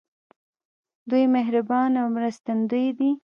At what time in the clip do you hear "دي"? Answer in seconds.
2.97-3.11